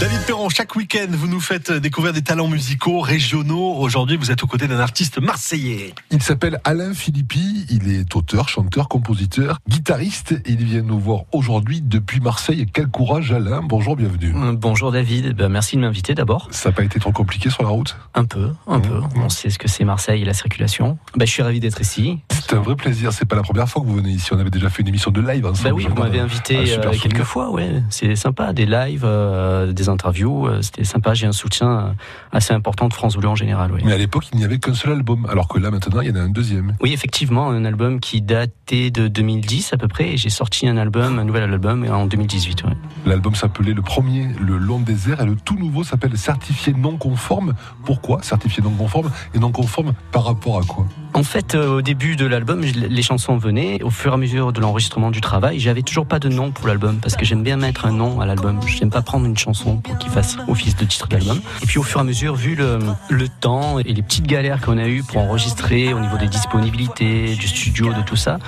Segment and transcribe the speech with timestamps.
[0.00, 3.74] David Perron, chaque week-end, vous nous faites découvrir des talents musicaux régionaux.
[3.76, 5.92] Aujourd'hui, vous êtes aux côtés d'un artiste marseillais.
[6.10, 7.66] Il s'appelle Alain Philippi.
[7.68, 10.32] Il est auteur, chanteur, compositeur, guitariste.
[10.46, 12.66] Et il vient nous voir aujourd'hui depuis Marseille.
[12.72, 13.60] Quel courage, Alain.
[13.62, 14.32] Bonjour, bienvenue.
[14.34, 16.48] Euh, Bonjour David, Ben, merci de m'inviter d'abord.
[16.50, 17.94] Ça n'a pas été trop compliqué sur la route?
[18.14, 18.82] Un peu, un Mmh.
[18.82, 19.00] peu.
[19.16, 20.96] On sait ce que c'est Marseille et la circulation.
[21.14, 22.20] Ben, je suis ravi d'être ici.
[22.30, 23.12] C'est un vrai plaisir.
[23.12, 24.32] C'est pas la première fois que vous venez ici.
[24.32, 25.68] On avait déjà fait une émission de live ensemble.
[25.68, 27.82] Bah oui, vous m'avez invité euh, quelques fois, ouais.
[27.90, 31.14] C'est sympa, des lives, euh, des interviews, euh, c'était sympa.
[31.14, 31.92] J'ai un soutien euh,
[32.32, 33.82] assez important de France Bleu en général, oui.
[33.84, 35.26] Mais à l'époque, il n'y avait qu'un seul album.
[35.30, 36.76] Alors que là, maintenant, il y en a un deuxième.
[36.80, 40.76] Oui, effectivement, un album qui datait de 2010 à peu près, et j'ai sorti un
[40.76, 42.64] album, un nouvel album en 2018.
[42.64, 42.70] ouais.
[43.06, 47.54] L'album s'appelait le premier, Le Long Désert, et le tout nouveau s'appelle Certifié non conforme.
[47.84, 50.86] Pourquoi Certifié non conforme et non conforme par rapport à quoi?
[51.12, 53.82] En fait, euh, au début de l'album, les chansons venaient.
[53.82, 56.68] Au fur et à mesure de l'enregistrement du travail, j'avais toujours pas de nom pour
[56.68, 58.60] l'album parce que j'aime bien mettre un nom à l'album.
[58.66, 61.40] J'aime pas prendre une chanson pour qu'il fasse office de titre de l'album.
[61.62, 62.78] Et puis au fur et à mesure, vu le,
[63.08, 67.34] le temps et les petites galères qu'on a eues pour enregistrer au niveau des disponibilités,
[67.34, 68.38] du studio, de tout ça,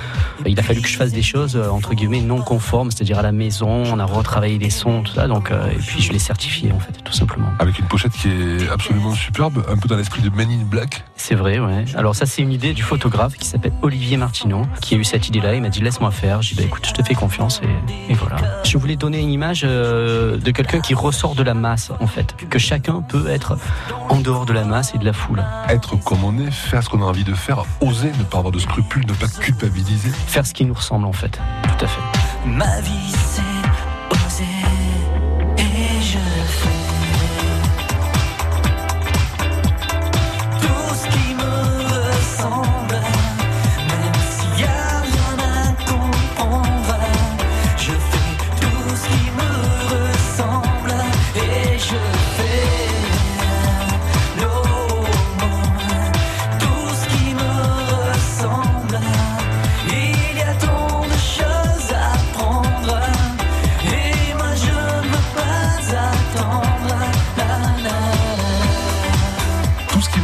[0.47, 3.23] il a fallu que je fasse des choses euh, entre guillemets non conformes, c'est-à-dire à
[3.23, 5.27] la maison, on a retravaillé les sons, tout ça.
[5.27, 7.49] Donc euh, et puis je l'ai certifié en fait, tout simplement.
[7.59, 11.05] Avec une pochette qui est absolument superbe, un peu dans l'esprit de Men in Black.
[11.25, 11.85] C'est vrai, ouais.
[11.95, 15.29] Alors ça, c'est une idée du photographe qui s'appelle Olivier Martineau, qui a eu cette
[15.29, 15.55] idée-là.
[15.55, 16.43] Il m'a dit laisse-moi faire.
[16.43, 18.39] J'ai dit bah écoute, je te fais confiance et, et voilà.
[18.65, 22.35] Je voulais donner une image euh, de quelqu'un qui ressort de la masse, en fait,
[22.51, 23.57] que chacun peut être
[24.09, 26.89] en dehors de la masse et de la foule, Être comme on est, faire ce
[26.89, 30.11] qu'on a envie de faire, oser, ne pas avoir de scrupules, ne pas culpabiliser.
[30.27, 31.39] faire ce qui nous ressemble, en fait.
[31.63, 32.03] Tout à fait.
[32.49, 33.62] Ma vie c'est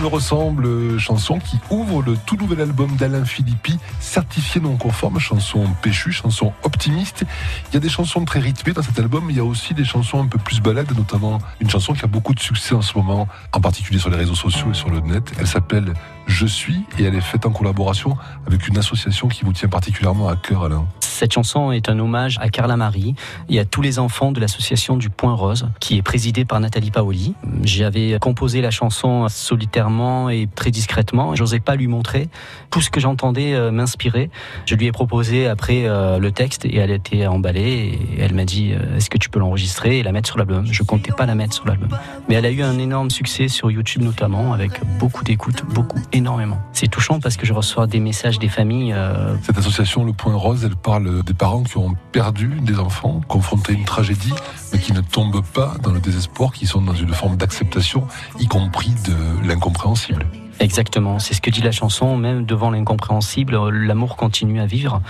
[0.09, 5.67] ressemble, euh, chanson qui ouvre le tout nouvel album d'Alain Philippi, certifié non conforme, chanson
[5.83, 7.25] péchue, chanson optimiste.
[7.71, 9.75] Il y a des chansons très rythmées dans cet album, mais il y a aussi
[9.75, 12.83] des chansons un peu plus balades, notamment une chanson qui a beaucoup de succès en
[12.83, 15.33] ce moment, en particulier sur les réseaux sociaux et sur le net.
[15.39, 15.95] Elle s'appelle
[16.27, 20.29] Je suis et elle est faite en collaboration avec une association qui vous tient particulièrement
[20.29, 20.87] à cœur, Alain.
[21.19, 23.17] Cette chanson est un hommage à Carla Marie
[23.49, 26.93] et à tous les enfants de l'association du Point Rose, qui est présidée par Nathalie
[26.93, 27.35] Paoli.
[27.65, 31.35] J'avais composé la chanson solitairement et très discrètement.
[31.35, 32.29] J'osais pas lui montrer.
[32.71, 34.31] Tout ce que j'entendais euh, m'inspirait.
[34.65, 38.73] Je lui ai proposé après euh, le texte et elle était emballée elle m'a dit
[38.73, 40.67] euh, est-ce que tu peux l'enregistrer et la mettre sur l'album?
[40.71, 41.89] Je comptais pas la mettre sur l'album.
[42.29, 46.59] Mais elle a eu un énorme succès sur YouTube notamment, avec beaucoup d'écoutes, beaucoup, énormément.
[46.73, 50.35] C'est touchant parce que je reçois des messages des familles euh, Cette association, Le Point
[50.35, 54.33] Rose, elle parle des parents qui ont perdu des enfants, confrontés à une tragédie,
[54.73, 58.07] mais qui ne tombent pas dans le désespoir, qui sont dans une forme d'acceptation,
[58.39, 60.27] y compris de l'incompréhensible.
[60.61, 65.01] Exactement, c'est ce que dit la chanson, même devant l'incompréhensible, l'amour continue à vivre.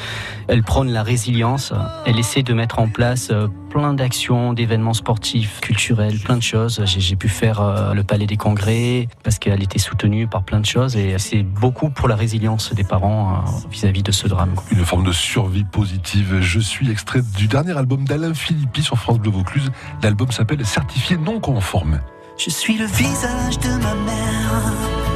[0.47, 1.73] Elle prône la résilience,
[2.05, 6.83] elle essaie de mettre en place euh, plein d'actions, d'événements sportifs, culturels, plein de choses.
[6.85, 10.67] J'ai pu faire euh, le Palais des Congrès parce qu'elle était soutenue par plein de
[10.67, 14.55] choses et c'est beaucoup pour la résilience des parents euh, vis-à-vis de ce drame.
[14.71, 16.41] Une forme de survie positive.
[16.41, 19.71] Je suis extrait du dernier album d'Alain Philippi sur France Bleu Vaucluse.
[20.03, 22.01] L'album s'appelle Certifié non conforme.
[22.37, 25.08] Je suis le visage de ma mère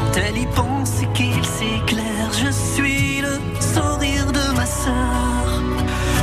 [0.00, 5.62] Quand elle y pense et qu'il s'éclaire Je suis le sourire de ma sœur.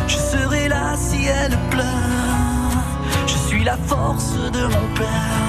[0.08, 2.84] Je serai là si elle pleure.
[3.28, 5.48] Je suis la force de mon père.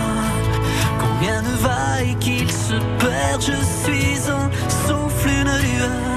[1.21, 1.89] Rien ne va
[2.21, 4.50] qu'il se perd Je suis un
[4.87, 6.08] souffle, une lueur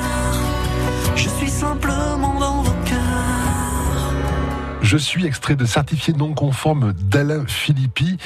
[4.91, 8.17] Je suis extrait de Certifié non conforme d'Alain Philippi.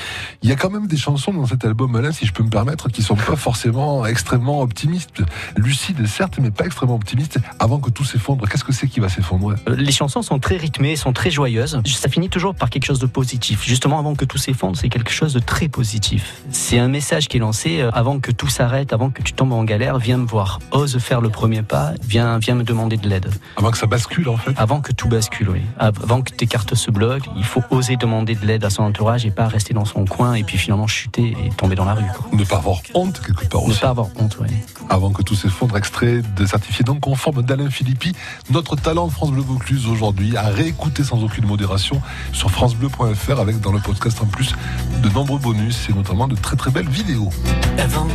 [0.42, 2.50] Il y a quand même des chansons dans cet album, Alain, si je peux me
[2.50, 5.22] permettre, qui sont pas forcément extrêmement optimistes.
[5.58, 7.38] Lucide, certes, mais pas extrêmement optimiste.
[7.60, 9.58] Avant que tout s'effondre, qu'est-ce que c'est qui va s'effondrer?
[9.68, 11.80] Les chansons sont très rythmées, sont très joyeuses.
[11.86, 13.64] Ça finit toujours par quelque chose de positif.
[13.64, 16.42] Justement, avant que tout s'effondre, c'est quelque chose de très positif.
[16.50, 19.54] C'est un message qui est lancé euh, avant que tout s'arrête, avant que tu tombes
[19.54, 20.00] en galère.
[20.00, 23.30] Viens me voir, ose faire le premier pas, viens, viens me demander de l'aide.
[23.56, 24.54] Avant que ça bascule, en fait?
[24.58, 25.62] Avant que tout bascule, oui.
[25.78, 29.26] Avant que tes carte se bloque, il faut oser demander de l'aide à son entourage
[29.26, 32.06] et pas rester dans son coin et puis finalement chuter et tomber dans la rue.
[32.32, 33.76] Ne pas avoir honte quelque part aussi.
[33.76, 34.48] Ne pas avoir honte, oui.
[34.90, 38.14] Avant que tout s'effondre, extrait de certifié non conforme d'Alain Philippi,
[38.52, 43.74] notre talent France Bleu Vaucluse aujourd'hui, à réécouter sans aucune modération sur francebleu.fr avec dans
[43.74, 44.56] le podcast en plus
[45.04, 47.32] de nombreux bonus et notamment de très très belles vidéos.
[47.78, 48.08] Avant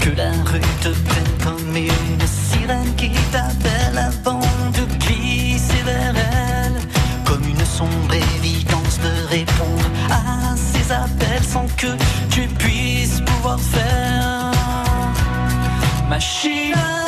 [0.00, 4.37] que la rue te prenne comme une sirène qui t'appelle avant
[11.78, 11.86] que
[12.30, 14.52] tu puisses pouvoir faire
[16.08, 17.07] machine.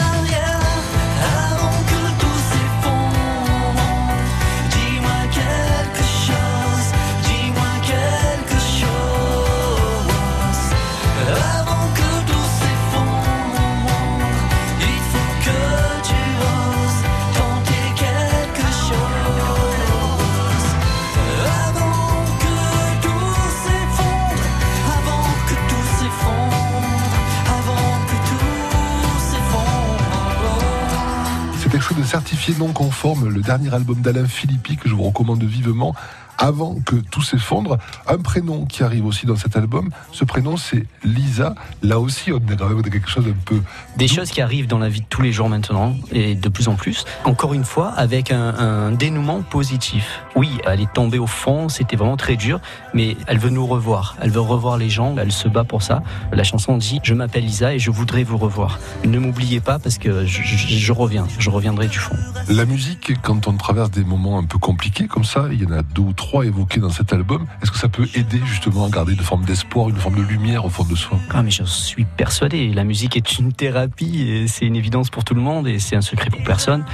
[32.04, 35.94] Certifié non conforme, le dernier album d'Alain Philippi que je vous recommande vivement
[36.40, 37.78] avant que tout s'effondre.
[38.08, 41.54] Un prénom qui arrive aussi dans cet album, ce prénom c'est Lisa.
[41.82, 43.60] Là aussi, on est quand même quelque chose un peu...
[43.96, 46.68] Des choses qui arrivent dans la vie de tous les jours maintenant, et de plus
[46.68, 47.04] en plus.
[47.24, 50.22] Encore une fois, avec un, dénouement positif.
[50.34, 52.60] Oui, elle est tombée au fond, c'était vraiment très dur,
[52.94, 54.16] mais elle veut nous revoir.
[54.22, 56.02] Elle veut revoir les gens, elle se bat pour ça.
[56.32, 58.78] La chanson dit, je m'appelle Lisa et je voudrais vous revoir.
[59.04, 62.16] Ne m'oubliez pas parce que je, je reviens, je reviendrai du fond.
[62.48, 65.72] La musique, quand on traverse des moments un peu compliqués comme ça, il y en
[65.72, 67.46] a deux ou trois évoqué dans cet album.
[67.62, 70.64] Est-ce que ça peut aider justement à garder une forme d'espoir, une forme de lumière
[70.64, 71.18] au fond de soi?
[71.30, 75.24] Ah mais je suis persuadé, la musique est une thérapie et c'est une évidence pour
[75.24, 76.84] tout le monde et c'est un secret pour personne.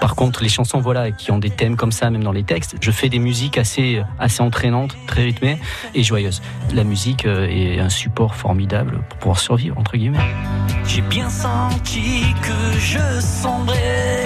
[0.00, 2.76] Par contre, les chansons voilà qui ont des thèmes comme ça même dans les textes,
[2.80, 5.58] je fais des musiques assez assez entraînantes, très rythmées
[5.94, 6.40] et joyeuses.
[6.72, 10.18] La musique euh, est un support formidable pour pouvoir survivre entre guillemets.
[10.86, 14.24] J'ai bien senti que je sombrais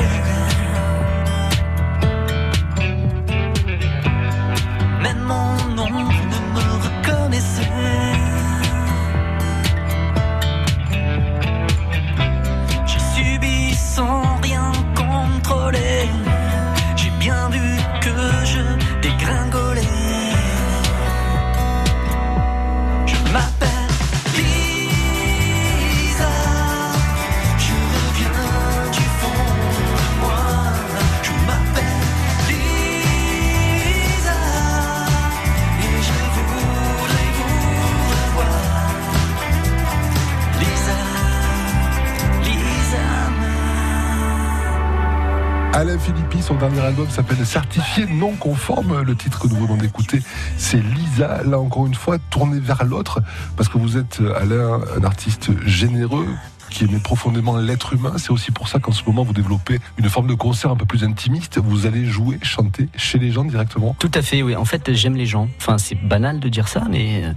[45.78, 49.02] Alain Philippi, son dernier album s'appelle Certifié non conforme.
[49.02, 50.20] Le titre que nous venons d'écouter,
[50.56, 51.44] c'est Lisa.
[51.44, 53.20] Là, encore une fois, tourné vers l'autre,
[53.56, 56.26] parce que vous êtes, Alain, un artiste généreux,
[56.70, 58.14] qui aimait profondément l'être humain.
[58.16, 60.84] C'est aussi pour ça qu'en ce moment, vous développez une forme de concert un peu
[60.84, 61.58] plus intimiste.
[61.58, 63.94] Vous allez jouer, chanter chez les gens directement.
[64.00, 64.56] Tout à fait, oui.
[64.56, 65.48] En fait, j'aime les gens.
[65.58, 67.32] Enfin, c'est banal de dire ça, mais euh,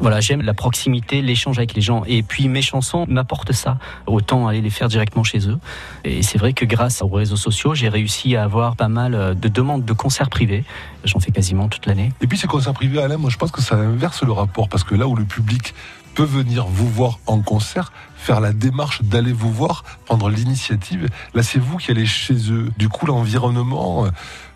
[0.00, 2.02] voilà, j'aime la proximité, l'échange avec les gens.
[2.06, 3.78] Et puis mes chansons m'apportent ça.
[4.06, 5.58] Autant aller les faire directement chez eux.
[6.04, 9.34] Et c'est vrai que grâce aux réseaux sociaux, j'ai réussi à avoir pas mal euh,
[9.34, 10.64] de demandes de concerts privés.
[11.04, 12.12] J'en fais quasiment toute l'année.
[12.20, 14.68] Et puis ces concerts privés, Alain, moi je pense que ça inverse le rapport.
[14.68, 15.74] Parce que là où le public
[16.14, 21.08] peut venir vous voir en concert, faire la démarche d'aller vous voir, prendre l'initiative.
[21.34, 22.70] Là, c'est vous qui allez chez eux.
[22.78, 24.06] Du coup, l'environnement,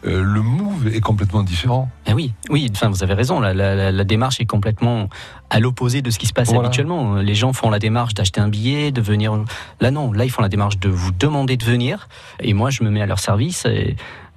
[0.06, 1.90] euh, le move est complètement différent.
[2.06, 2.68] Eh oui, oui.
[2.72, 3.40] Enfin, vous avez raison.
[3.40, 5.08] La, démarche est complètement
[5.50, 7.16] à l'opposé de ce qui se passe habituellement.
[7.16, 9.44] Les gens font la démarche d'acheter un billet, de venir.
[9.80, 10.12] Là, non.
[10.12, 12.08] Là, ils font la démarche de vous demander de venir.
[12.40, 13.64] Et moi, je me mets à leur service.
[13.66, 13.96] Et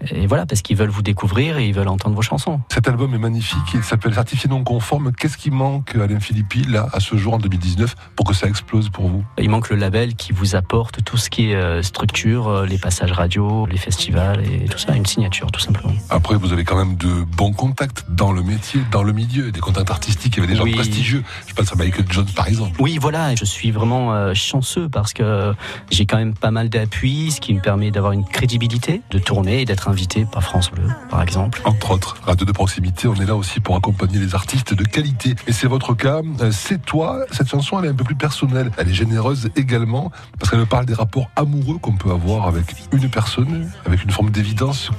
[0.10, 2.60] et voilà, parce qu'ils veulent vous découvrir et ils veulent entendre vos chansons.
[2.70, 5.12] Cet album est magnifique, il s'appelle Certifié non conforme.
[5.14, 8.90] Qu'est-ce qui manque, Alain Philippi, là, à ce jour, en 2019, pour que ça explose
[8.90, 9.24] pour vous?
[9.38, 12.78] Il manque le label qui vous apporte tout ce qui est euh, structure, euh, les
[12.78, 15.94] passages radio, les festivals et tout ça, une signature, tout simplement.
[16.10, 19.60] Après, vous avez quand même de bons contacts dans le métier, dans le milieu, des
[19.60, 21.24] contacts artistiques, il y avait des gens prestigieux.
[21.48, 22.76] Je pense à Michael Jones, par exemple.
[22.80, 25.54] Oui, voilà, je suis vraiment euh, chanceux parce que
[25.90, 29.62] j'ai quand même pas mal d'appui, ce qui me permet d'avoir une crédibilité, de tourner
[29.62, 31.62] et d'être invité par France Bleu, par exemple.
[31.66, 35.36] Entre autres, radio de proximité, on est là aussi pour accompagner les artistes de qualité.
[35.48, 37.20] Et c'est votre cas, euh, c'est toi.
[37.32, 38.72] Cette chanson, elle est un peu plus personnelle.
[38.78, 43.10] Elle est généreuse également, parce qu'elle parle des rapports amoureux qu'on peut avoir avec une
[43.10, 44.90] personne, avec une forme d'évidence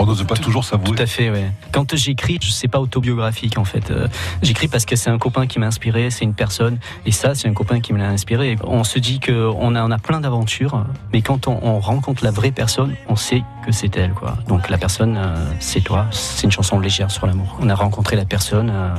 [0.00, 0.84] qu'on n'ose pas toujours s'avouer.
[0.84, 1.40] Tout à fait, oui.
[1.72, 3.90] Quand j'écris, je sais pas autobiographique en fait.
[3.90, 4.08] Euh,
[4.42, 7.48] j'écris parce que c'est un copain qui m'a inspiré, c'est une personne, et ça, c'est
[7.48, 8.56] un copain qui me l'a inspiré.
[8.64, 12.30] On se dit qu'on a, on a plein d'aventures, mais quand on, on rencontre la
[12.30, 14.36] vraie personne, on sait que que c'est elle, quoi.
[14.48, 16.06] Donc la personne, euh, c'est toi.
[16.10, 17.58] C'est une chanson légère sur l'amour.
[17.60, 18.94] On a rencontré la personne, euh,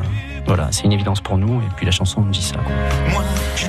[0.45, 2.57] voilà, c'est une évidence pour nous, et puis la chanson nous dit ça.
[2.57, 2.71] quoi.
[3.11, 3.23] Moi,
[3.55, 3.65] je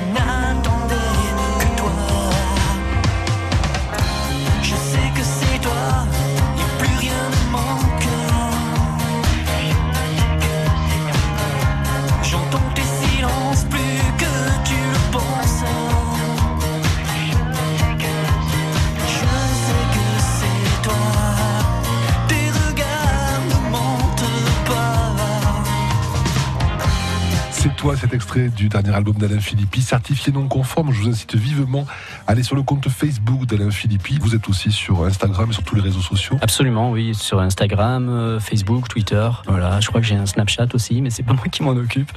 [27.95, 30.91] Cet extrait du dernier album d'Alain Philippi, certifié non conforme.
[30.91, 31.85] Je vous incite vivement
[32.27, 34.17] à aller sur le compte Facebook d'Alain Philippi.
[34.21, 36.37] Vous êtes aussi sur Instagram et sur tous les réseaux sociaux.
[36.41, 39.29] Absolument, oui, sur Instagram, euh, Facebook, Twitter.
[39.47, 42.11] Voilà, je crois que j'ai un Snapchat aussi, mais c'est pas moi qui m'en occupe.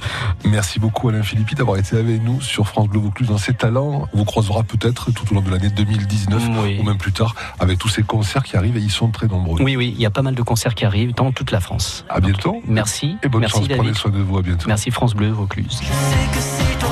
[0.45, 4.07] Merci beaucoup Alain Philippi d'avoir été avec nous sur France Bleu Vaucluse dans ses talents.
[4.13, 6.77] On vous croisera peut-être tout au long de l'année 2019 Oui.
[6.79, 9.61] ou même plus tard avec tous ces concerts qui arrivent et ils sont très nombreux.
[9.61, 12.05] Oui, oui, il y a pas mal de concerts qui arrivent dans toute la France.
[12.09, 12.61] À bientôt.
[12.67, 13.17] Merci.
[13.23, 14.67] Et bonne Merci chance, prenez soin de vous, à bientôt.
[14.67, 15.79] Merci France Bleu Vaucluse.
[15.81, 16.89] Je sais que c'est toi,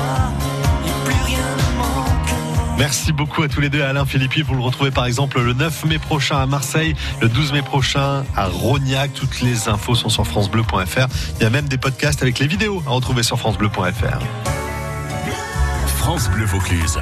[2.78, 3.82] Merci beaucoup à tous les deux.
[3.82, 7.52] Alain Philippi, vous le retrouvez par exemple le 9 mai prochain à Marseille, le 12
[7.52, 9.12] mai prochain à Rognac.
[9.14, 11.06] Toutes les infos sont sur francebleu.fr.
[11.38, 14.20] Il y a même des podcasts avec les vidéos à retrouver sur francebleu.fr.
[15.98, 16.98] France Bleu Vaucluse.